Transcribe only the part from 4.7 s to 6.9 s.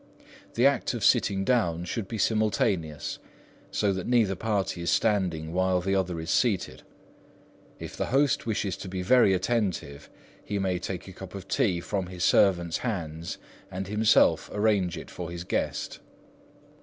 is standing while the other is seated.